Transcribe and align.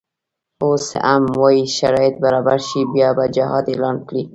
اوس 0.63 0.85
هم 1.05 1.23
وایي 1.41 1.63
شرایط 1.77 2.15
برابر 2.23 2.59
شي 2.67 2.81
بیا 2.93 3.09
به 3.17 3.25
جهاد 3.35 3.65
اعلان 3.71 3.97
کړي. 4.07 4.23